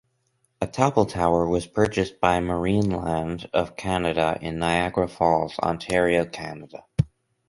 A 0.59 0.65
Topple 0.65 1.05
Tower 1.05 1.47
was 1.47 1.67
purchased 1.67 2.19
by 2.19 2.39
Marineland 2.39 3.47
of 3.53 3.75
Canada 3.75 4.35
in 4.41 4.57
Niagara 4.57 5.07
Falls, 5.07 5.59
Ontario, 5.59 6.25
Canada. 6.25 6.85